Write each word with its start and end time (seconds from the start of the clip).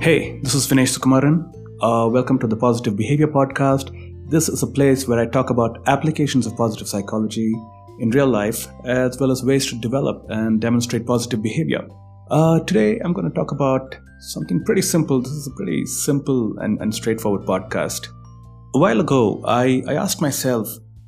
Hey, 0.00 0.40
this 0.40 0.54
is 0.54 0.66
Vinesh 0.66 0.96
Sukumaran. 0.96 1.52
Uh, 1.82 2.08
welcome 2.08 2.38
to 2.38 2.46
the 2.46 2.56
Positive 2.56 2.96
Behavior 2.96 3.26
Podcast. 3.26 3.90
This 4.30 4.48
is 4.48 4.62
a 4.62 4.66
place 4.66 5.06
where 5.06 5.18
I 5.18 5.26
talk 5.26 5.50
about 5.50 5.86
applications 5.88 6.46
of 6.46 6.56
positive 6.56 6.88
psychology 6.88 7.52
in 7.98 8.08
real 8.08 8.26
life, 8.26 8.66
as 8.86 9.20
well 9.20 9.30
as 9.30 9.44
ways 9.44 9.66
to 9.66 9.78
develop 9.78 10.24
and 10.30 10.58
demonstrate 10.58 11.04
positive 11.04 11.42
behavior. 11.42 11.86
Uh, 12.30 12.60
today, 12.60 12.98
I'm 13.00 13.12
going 13.12 13.28
to 13.28 13.34
talk 13.34 13.52
about 13.52 13.94
something 14.20 14.64
pretty 14.64 14.80
simple. 14.80 15.20
This 15.20 15.32
is 15.32 15.46
a 15.46 15.50
pretty 15.50 15.84
simple 15.84 16.58
and, 16.60 16.80
and 16.80 16.94
straightforward 16.94 17.42
podcast. 17.42 18.08
A 18.74 18.78
while 18.78 19.00
ago, 19.00 19.42
I, 19.44 19.82
I 19.86 19.96
asked 19.96 20.22
myself, 20.22 20.66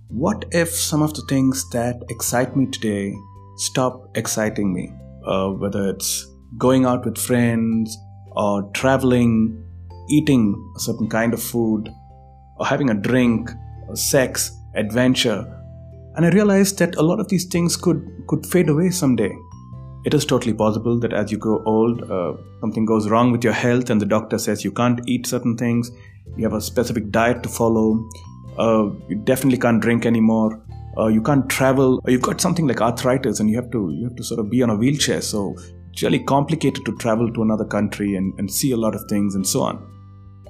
what 0.09 0.45
if 0.50 0.68
some 0.68 1.00
of 1.00 1.14
the 1.14 1.22
things 1.30 1.66
that 1.70 1.96
excite 2.11 2.54
me 2.54 2.66
today 2.66 3.14
stop 3.56 4.14
exciting 4.18 4.74
me? 4.74 4.93
Uh, 5.27 5.48
whether 5.48 5.88
it's 5.88 6.27
going 6.59 6.84
out 6.84 7.06
with 7.06 7.16
friends, 7.16 7.96
or 8.36 8.62
traveling, 8.74 9.64
eating 10.10 10.73
a 10.77 10.80
certain 10.80 11.09
kind 11.09 11.34
of 11.34 11.42
food, 11.42 11.92
or 12.59 12.66
having 12.66 12.90
a 12.90 12.95
drink, 12.95 13.50
or 13.88 13.96
sex, 13.96 14.56
adventure. 14.74 15.46
And 16.16 16.27
I 16.27 16.30
realized 16.30 16.78
that 16.78 16.96
a 16.96 17.02
lot 17.02 17.20
of 17.20 17.28
these 17.28 17.46
things 17.46 17.76
could, 17.76 18.06
could 18.28 18.45
fade 18.46 18.68
away 18.68 18.90
someday. 18.90 19.34
It 20.04 20.14
is 20.14 20.24
totally 20.24 20.52
possible 20.52 20.98
that 21.00 21.12
as 21.12 21.30
you 21.30 21.38
grow 21.38 21.62
old, 21.64 22.10
uh, 22.10 22.34
something 22.60 22.84
goes 22.84 23.09
wrong 23.09 23.32
with 23.32 23.45
your 23.45 23.52
health, 23.52 23.88
and 23.88 24.00
the 24.00 24.06
doctor 24.06 24.38
says 24.38 24.64
you 24.64 24.73
can't 24.73 25.01
eat 25.06 25.26
certain 25.26 25.56
things, 25.56 25.90
you 26.37 26.45
have 26.45 26.54
a 26.54 26.60
specific 26.60 27.10
diet 27.10 27.42
to 27.45 27.48
follow, 27.48 28.09
uh, 28.59 28.90
you 29.09 29.16
definitely 29.24 29.59
can't 29.59 29.80
drink 29.80 30.04
anymore. 30.04 30.60
Uh, 30.98 31.06
you 31.06 31.23
can't 31.23 31.48
travel, 31.48 32.01
or 32.04 32.10
you've 32.10 32.23
got 32.23 32.40
something 32.40 32.66
like 32.66 32.82
arthritis, 32.82 33.40
and 33.40 33.48
you 33.48 33.56
have 33.56 33.70
to 33.70 33.90
you 33.92 34.04
have 34.04 34.16
to 34.16 34.23
sort 34.23 34.38
of 34.38 34.51
be 34.51 34.62
on 34.62 34.68
a 34.68 34.76
wheelchair. 34.76 35.23
So 35.23 35.56
it's 35.92 36.02
really 36.02 36.20
complicated 36.20 36.84
to 36.87 36.96
travel 36.96 37.30
to 37.32 37.42
another 37.42 37.66
country 37.66 38.16
and, 38.16 38.32
and 38.38 38.51
see 38.51 38.73
a 38.73 38.76
lot 38.76 38.95
of 38.95 39.04
things 39.09 39.35
and 39.35 39.46
so 39.46 39.62
on. 39.62 39.88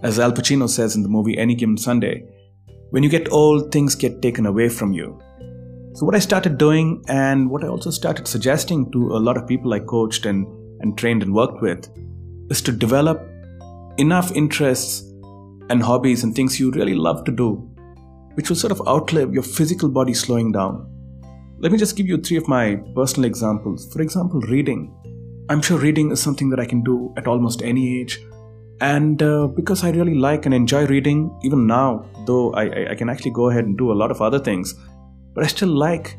As 0.02 0.18
Al 0.18 0.32
Pacino 0.32 0.68
says 0.68 0.94
in 0.94 1.02
the 1.02 1.08
movie 1.08 1.36
Any 1.36 1.56
Given 1.56 1.76
Sunday, 1.76 2.24
when 2.90 3.02
you 3.02 3.08
get 3.08 3.32
old, 3.32 3.72
things 3.72 3.94
get 3.94 4.22
taken 4.22 4.46
away 4.46 4.68
from 4.68 4.92
you. 4.92 5.20
So, 5.94 6.06
what 6.06 6.14
I 6.14 6.20
started 6.20 6.58
doing, 6.58 7.04
and 7.08 7.50
what 7.50 7.64
I 7.64 7.68
also 7.68 7.90
started 7.90 8.28
suggesting 8.28 8.90
to 8.92 9.16
a 9.16 9.18
lot 9.18 9.36
of 9.36 9.46
people 9.46 9.74
I 9.74 9.80
coached 9.80 10.26
and, 10.26 10.46
and 10.80 10.96
trained 10.96 11.22
and 11.22 11.34
worked 11.34 11.60
with, 11.60 11.88
is 12.50 12.62
to 12.62 12.72
develop 12.72 13.20
enough 13.98 14.32
interests 14.32 15.02
and 15.70 15.82
hobbies 15.82 16.22
and 16.22 16.34
things 16.34 16.60
you 16.60 16.70
really 16.70 16.94
love 16.94 17.24
to 17.24 17.32
do, 17.32 17.54
which 18.34 18.48
will 18.48 18.56
sort 18.56 18.72
of 18.72 18.86
outlive 18.86 19.34
your 19.34 19.42
physical 19.42 19.88
body 19.88 20.14
slowing 20.14 20.52
down. 20.52 20.88
Let 21.58 21.72
me 21.72 21.78
just 21.78 21.96
give 21.96 22.06
you 22.06 22.18
three 22.18 22.36
of 22.36 22.48
my 22.48 22.76
personal 22.94 23.26
examples. 23.26 23.92
For 23.92 24.02
example, 24.02 24.40
reading. 24.42 24.94
I'm 25.48 25.62
sure 25.62 25.78
reading 25.78 26.10
is 26.12 26.20
something 26.20 26.50
that 26.50 26.60
I 26.60 26.66
can 26.66 26.82
do 26.82 27.12
at 27.16 27.26
almost 27.26 27.62
any 27.62 28.00
age. 28.00 28.20
And 28.80 29.22
uh, 29.22 29.46
because 29.46 29.84
I 29.84 29.90
really 29.90 30.14
like 30.14 30.46
and 30.46 30.54
enjoy 30.54 30.86
reading, 30.86 31.38
even 31.44 31.66
now, 31.66 32.04
though 32.26 32.52
I, 32.54 32.90
I 32.90 32.94
can 32.94 33.08
actually 33.08 33.30
go 33.32 33.50
ahead 33.50 33.64
and 33.64 33.78
do 33.78 33.92
a 33.92 33.94
lot 33.94 34.10
of 34.10 34.20
other 34.20 34.38
things, 34.38 34.74
but 35.34 35.44
I 35.44 35.46
still 35.46 35.68
like 35.68 36.16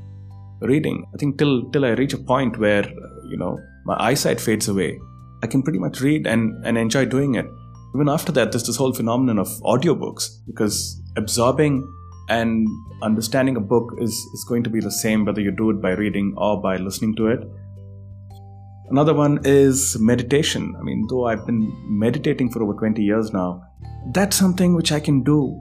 reading. 0.62 1.06
I 1.14 1.18
think 1.18 1.38
till 1.38 1.70
till 1.72 1.86
I 1.86 1.90
reach 1.90 2.14
a 2.14 2.18
point 2.18 2.58
where 2.58 2.88
you 3.30 3.38
know 3.38 3.60
my 3.86 3.98
eyesight 4.00 4.40
fades 4.40 4.68
away, 4.70 5.00
I 5.44 5.48
can 5.48 5.62
pretty 5.62 5.80
much 5.80 6.00
read 6.00 6.26
and, 6.26 6.66
and 6.66 6.78
enjoy 6.78 7.06
doing 7.06 7.36
it. 7.36 7.46
Even 7.96 8.08
after 8.08 8.32
that, 8.32 8.52
there's 8.52 8.66
this 8.66 8.78
whole 8.78 8.94
phenomenon 8.94 9.40
of 9.40 9.48
audiobooks 9.64 10.30
because 10.48 11.02
absorbing 11.18 11.86
and 12.30 12.66
understanding 13.02 13.58
a 13.58 13.60
book 13.60 13.94
is, 14.00 14.12
is 14.12 14.46
going 14.48 14.64
to 14.64 14.70
be 14.70 14.80
the 14.80 14.90
same 14.90 15.26
whether 15.26 15.42
you 15.42 15.52
do 15.52 15.70
it 15.70 15.82
by 15.82 15.92
reading 15.92 16.34
or 16.38 16.62
by 16.62 16.78
listening 16.78 17.14
to 17.16 17.28
it. 17.28 17.44
Another 18.90 19.14
one 19.14 19.40
is 19.46 19.98
meditation. 20.00 20.76
I 20.78 20.84
mean, 20.84 21.06
though 21.10 21.26
I've 21.26 21.46
been 21.46 21.74
meditating 21.88 22.52
for 22.52 22.62
over 22.62 22.74
20 22.74 23.02
years 23.02 23.32
now, 23.32 23.64
that's 24.12 24.36
something 24.36 24.76
which 24.76 24.92
I 24.92 25.00
can 25.00 25.24
do 25.24 25.58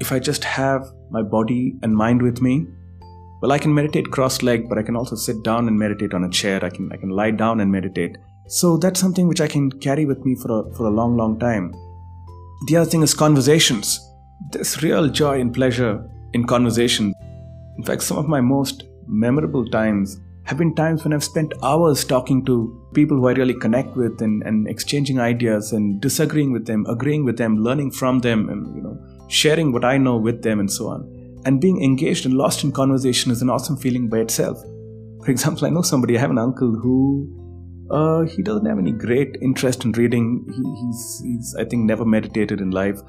if 0.00 0.12
I 0.12 0.18
just 0.18 0.44
have 0.44 0.86
my 1.10 1.22
body 1.22 1.74
and 1.82 1.94
mind 1.94 2.22
with 2.22 2.40
me. 2.40 2.66
Well, 3.40 3.50
I 3.50 3.58
can 3.58 3.74
meditate 3.74 4.10
cross-legged, 4.12 4.68
but 4.68 4.78
I 4.78 4.82
can 4.82 4.94
also 4.94 5.16
sit 5.16 5.42
down 5.42 5.66
and 5.66 5.76
meditate 5.76 6.14
on 6.14 6.22
a 6.22 6.30
chair. 6.30 6.64
I 6.64 6.70
can 6.70 6.92
I 6.92 6.96
can 6.96 7.10
lie 7.10 7.32
down 7.32 7.60
and 7.60 7.72
meditate. 7.72 8.16
So 8.46 8.76
that's 8.76 9.00
something 9.00 9.26
which 9.26 9.40
I 9.40 9.48
can 9.48 9.70
carry 9.70 10.04
with 10.04 10.24
me 10.24 10.36
for 10.36 10.60
a, 10.60 10.74
for 10.74 10.86
a 10.86 10.90
long, 10.90 11.16
long 11.16 11.38
time. 11.38 11.74
The 12.66 12.76
other 12.76 12.88
thing 12.88 13.02
is 13.02 13.14
conversations. 13.14 13.98
There's 14.50 14.82
real 14.82 15.08
joy 15.08 15.40
and 15.40 15.52
pleasure 15.52 16.08
in 16.32 16.46
conversation. 16.46 17.12
In 17.76 17.82
fact, 17.82 18.02
some 18.02 18.18
of 18.18 18.28
my 18.28 18.40
most 18.40 18.84
memorable 19.06 19.66
times 19.66 20.20
have 20.44 20.58
been 20.58 20.74
times 20.74 21.04
when 21.04 21.12
I've 21.12 21.24
spent 21.24 21.52
hours 21.62 22.04
talking 22.04 22.44
to 22.46 22.88
people 22.94 23.16
who 23.16 23.28
I 23.28 23.32
really 23.32 23.54
connect 23.54 23.96
with 23.96 24.20
and, 24.20 24.42
and 24.42 24.68
exchanging 24.68 25.20
ideas 25.20 25.72
and 25.72 26.00
disagreeing 26.00 26.52
with 26.52 26.66
them, 26.66 26.84
agreeing 26.88 27.24
with 27.24 27.38
them, 27.38 27.58
learning 27.58 27.92
from 27.92 28.18
them, 28.20 28.48
and 28.48 28.74
you 28.74 28.82
know, 28.82 28.98
sharing 29.28 29.72
what 29.72 29.84
I 29.84 29.98
know 29.98 30.16
with 30.16 30.42
them 30.42 30.58
and 30.58 30.70
so 30.70 30.88
on. 30.88 31.40
And 31.44 31.60
being 31.60 31.82
engaged 31.82 32.26
and 32.26 32.34
lost 32.34 32.64
in 32.64 32.72
conversation 32.72 33.30
is 33.30 33.42
an 33.42 33.50
awesome 33.50 33.76
feeling 33.76 34.08
by 34.08 34.18
itself. 34.18 34.60
For 35.24 35.30
example, 35.30 35.66
I 35.66 35.70
know 35.70 35.82
somebody, 35.82 36.16
I 36.16 36.20
have 36.20 36.30
an 36.30 36.38
uncle 36.38 36.72
who 36.72 37.38
uh, 37.90 38.22
he 38.22 38.42
doesn't 38.42 38.66
have 38.66 38.78
any 38.78 38.92
great 38.92 39.36
interest 39.40 39.84
in 39.84 39.92
reading. 39.92 40.44
He, 40.48 40.86
he's, 40.86 41.22
he's, 41.24 41.56
I 41.58 41.64
think, 41.64 41.84
never 41.84 42.04
meditated 42.04 42.60
in 42.60 42.70
life, 42.70 43.00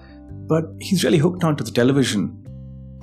but 0.47 0.65
he's 0.79 1.03
really 1.03 1.17
hooked 1.17 1.43
onto 1.43 1.63
the 1.63 1.71
television. 1.71 2.39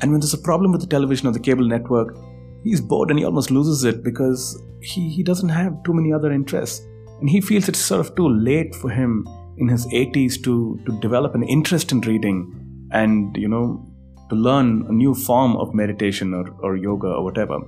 And 0.03 0.13
when 0.13 0.21
there's 0.21 0.35
a 0.35 0.39
problem 0.39 0.73
with 0.73 0.81
the 0.81 0.87
television 0.87 1.27
or 1.27 1.33
the 1.33 1.41
cable 1.41 1.67
network, 1.67 2.17
he's 2.63 2.81
bored 2.81 3.11
and 3.11 3.19
he 3.19 3.25
almost 3.25 3.51
loses 3.51 3.85
it 3.85 4.03
because 4.03 4.61
he, 4.81 5.09
he 5.11 5.23
doesn't 5.23 5.49
have 5.49 5.83
too 5.83 5.93
many 5.93 6.13
other 6.13 6.33
interests. 6.33 6.87
And 7.21 7.29
he 7.29 7.41
feels 7.41 7.69
it's 7.69 7.79
sort 7.79 8.01
of 8.01 8.15
too 8.17 8.29
late 8.29 8.75
for 8.75 8.91
him 8.91 9.27
in 9.59 9.69
his 9.69 9.87
80s 9.89 10.43
to, 10.45 10.81
to 10.87 11.01
develop 11.01 11.35
an 11.35 11.43
interest 11.43 11.93
in 11.93 12.01
reading 12.01 12.89
and, 12.93 13.37
you 13.37 13.49
know, 13.49 13.87
to 14.31 14.37
learn 14.37 14.87
a 14.89 14.93
new 14.93 15.15
form 15.15 15.57
of 15.57 15.75
meditation 15.75 16.33
or, 16.33 16.49
or 16.61 16.77
yoga 16.77 17.09
or 17.09 17.25
whatever. 17.25 17.59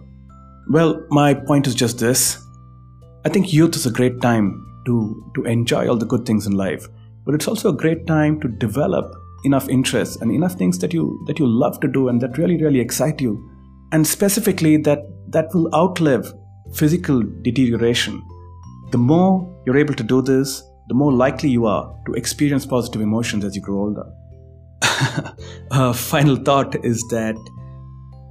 Well, 0.71 1.05
my 1.11 1.35
point 1.35 1.67
is 1.67 1.75
just 1.75 1.99
this. 1.99 2.43
I 3.25 3.29
think 3.29 3.53
youth 3.53 3.77
is 3.77 3.87
a 3.87 3.91
great 3.91 4.21
time 4.21 4.65
to, 4.87 5.33
to 5.35 5.45
enjoy 5.45 5.89
all 5.89 5.97
the 5.97 6.07
good 6.07 6.25
things 6.25 6.47
in 6.47 6.53
life, 6.53 6.89
but 7.25 7.35
it's 7.35 7.49
also 7.49 7.69
a 7.69 7.77
great 7.77 8.07
time 8.07 8.41
to 8.41 8.49
develop 8.49 9.15
enough 9.45 9.69
interests 9.69 10.17
and 10.17 10.31
enough 10.31 10.55
things 10.55 10.79
that 10.79 10.93
you 10.93 11.23
that 11.27 11.39
you 11.39 11.47
love 11.47 11.81
to 11.81 11.89
do 11.89 12.09
and 12.09 12.21
that 12.21 12.39
really 12.39 12.63
really 12.63 12.79
excite 12.79 13.21
you 13.21 13.52
and 13.93 14.07
specifically 14.07 14.77
that 14.79 15.01
that 15.29 15.55
will 15.55 15.73
outlive 15.75 16.33
physical 16.75 17.23
deterioration. 17.43 18.23
The 18.91 18.99
more 18.99 19.63
you're 19.67 19.79
able 19.79 19.95
to 19.95 20.03
do 20.03 20.21
this, 20.23 20.63
the 20.89 20.95
more 20.95 21.13
likely 21.13 21.49
you 21.49 21.67
are 21.67 21.95
to 22.07 22.15
experience 22.15 22.67
positive 22.67 23.01
emotions 23.01 23.45
as 23.45 23.55
you 23.55 23.63
grow 23.63 23.79
older. 23.79 24.05
A 25.71 25.95
final 26.13 26.37
thought 26.37 26.85
is 26.85 27.03
that 27.11 27.37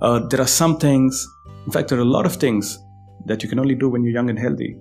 uh, 0.02 0.20
there 0.28 0.42
are 0.42 0.48
some 0.48 0.78
things, 0.78 1.28
in 1.66 1.72
fact, 1.72 1.90
there 1.90 1.98
are 1.98 2.02
a 2.02 2.14
lot 2.18 2.26
of 2.26 2.36
things 2.36 2.78
that 3.26 3.44
you 3.44 3.50
can 3.50 3.60
only 3.60 3.76
do 3.76 3.90
when 3.90 4.04
you're 4.04 4.14
young 4.14 4.30
and 4.30 4.40
healthy. 4.40 4.76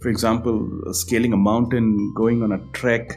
For 0.00 0.08
example, 0.08 0.68
scaling 0.92 1.32
a 1.32 1.36
mountain, 1.36 2.12
going 2.16 2.42
on 2.42 2.52
a 2.52 2.58
trek, 2.72 3.16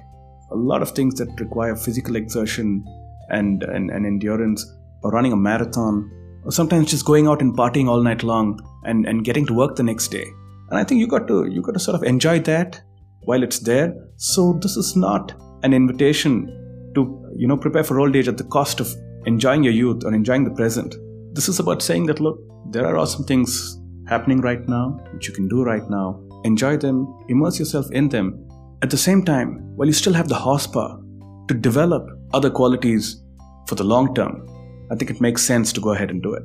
a 0.51 0.55
lot 0.55 0.81
of 0.81 0.91
things 0.91 1.15
that 1.15 1.27
require 1.39 1.75
physical 1.75 2.15
exertion 2.15 2.85
and, 3.29 3.63
and, 3.63 3.89
and 3.89 4.05
endurance, 4.05 4.65
or 5.03 5.11
running 5.11 5.33
a 5.33 5.37
marathon, 5.37 6.11
or 6.45 6.51
sometimes 6.51 6.91
just 6.91 7.05
going 7.05 7.27
out 7.27 7.41
and 7.41 7.57
partying 7.57 7.87
all 7.87 8.01
night 8.01 8.23
long 8.23 8.59
and, 8.83 9.05
and 9.05 9.25
getting 9.25 9.45
to 9.47 9.53
work 9.53 9.75
the 9.75 9.83
next 9.83 10.09
day. 10.09 10.25
And 10.69 10.79
I 10.79 10.83
think 10.83 10.99
you 10.99 11.07
got 11.07 11.27
to 11.27 11.45
you 11.45 11.61
got 11.61 11.73
to 11.73 11.79
sort 11.79 11.95
of 11.95 12.03
enjoy 12.03 12.39
that 12.41 12.81
while 13.21 13.43
it's 13.43 13.59
there. 13.59 13.93
So 14.17 14.53
this 14.61 14.77
is 14.77 14.95
not 14.95 15.33
an 15.63 15.73
invitation 15.73 16.91
to 16.95 17.31
you 17.35 17.47
know 17.47 17.57
prepare 17.57 17.83
for 17.83 17.99
old 17.99 18.15
age 18.15 18.27
at 18.27 18.37
the 18.37 18.43
cost 18.45 18.79
of 18.79 18.93
enjoying 19.25 19.63
your 19.63 19.73
youth 19.73 20.03
or 20.05 20.13
enjoying 20.13 20.43
the 20.43 20.51
present. 20.51 20.95
This 21.33 21.49
is 21.49 21.59
about 21.59 21.81
saying 21.81 22.05
that 22.07 22.19
look, 22.19 22.39
there 22.71 22.85
are 22.85 22.97
awesome 22.97 23.25
things 23.25 23.79
happening 24.07 24.41
right 24.41 24.67
now 24.67 24.99
which 25.13 25.27
you 25.27 25.33
can 25.33 25.47
do 25.47 25.63
right 25.63 25.87
now. 25.89 26.21
Enjoy 26.43 26.77
them, 26.77 27.25
immerse 27.27 27.59
yourself 27.59 27.91
in 27.91 28.09
them. 28.09 28.47
At 28.83 28.91
the 28.91 28.97
same 28.97 29.23
time, 29.25 29.75
while 29.75 29.87
you 29.87 29.93
still 29.93 30.13
have 30.13 30.27
the 30.27 30.35
horsepower 30.35 31.01
to 31.47 31.53
develop 31.53 32.07
other 32.33 32.49
qualities 32.49 33.23
for 33.67 33.75
the 33.75 33.83
long 33.83 34.13
term, 34.13 34.47
I 34.91 34.95
think 34.95 35.11
it 35.11 35.21
makes 35.21 35.41
sense 35.41 35.73
to 35.73 35.81
go 35.81 35.91
ahead 35.91 36.11
and 36.11 36.21
do 36.21 36.33
it. 36.33 36.43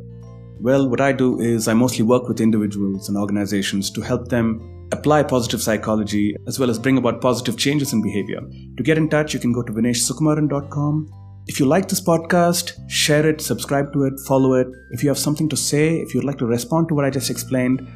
Well, 0.60 0.88
what 0.88 1.00
I 1.00 1.12
do 1.12 1.40
is 1.40 1.68
I 1.68 1.74
mostly 1.74 2.04
work 2.04 2.28
with 2.28 2.40
individuals 2.40 3.08
and 3.08 3.16
organizations 3.16 3.90
to 3.92 4.02
help 4.02 4.28
them 4.28 4.88
apply 4.92 5.22
positive 5.22 5.62
psychology 5.62 6.36
as 6.46 6.58
well 6.58 6.68
as 6.68 6.78
bring 6.78 6.98
about 6.98 7.20
positive 7.20 7.56
changes 7.56 7.92
in 7.92 8.02
behavior. 8.02 8.40
To 8.76 8.82
get 8.82 8.98
in 8.98 9.08
touch, 9.08 9.32
you 9.32 9.40
can 9.40 9.52
go 9.52 9.62
to 9.62 9.72
vineshsukumaran.com. 9.72 11.10
If 11.46 11.58
you 11.58 11.66
like 11.66 11.88
this 11.88 12.00
podcast, 12.00 12.78
share 12.88 13.26
it, 13.26 13.40
subscribe 13.40 13.92
to 13.94 14.04
it, 14.04 14.20
follow 14.26 14.54
it. 14.54 14.68
If 14.90 15.02
you 15.02 15.08
have 15.08 15.18
something 15.18 15.48
to 15.48 15.56
say, 15.56 15.96
if 15.96 16.14
you'd 16.14 16.24
like 16.24 16.38
to 16.38 16.46
respond 16.46 16.88
to 16.88 16.94
what 16.94 17.04
I 17.04 17.10
just 17.10 17.30
explained, 17.30 17.86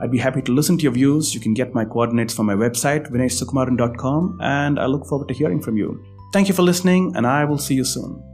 I'd 0.00 0.10
be 0.10 0.18
happy 0.18 0.42
to 0.42 0.52
listen 0.52 0.76
to 0.78 0.82
your 0.82 0.92
views. 0.92 1.34
You 1.34 1.40
can 1.40 1.54
get 1.54 1.74
my 1.74 1.84
coordinates 1.84 2.34
from 2.34 2.46
my 2.46 2.54
website, 2.54 3.10
vineshsukumaran.com, 3.10 4.38
and 4.40 4.78
I 4.78 4.86
look 4.86 5.06
forward 5.06 5.28
to 5.28 5.34
hearing 5.34 5.60
from 5.60 5.76
you. 5.76 6.02
Thank 6.32 6.48
you 6.48 6.54
for 6.54 6.62
listening, 6.62 7.12
and 7.14 7.26
I 7.26 7.44
will 7.44 7.58
see 7.58 7.74
you 7.74 7.84
soon. 7.84 8.33